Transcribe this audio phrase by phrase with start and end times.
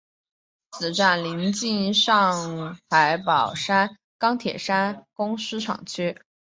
[0.71, 4.57] 此站邻近上海宝山钢铁
[5.13, 6.17] 公司厂区。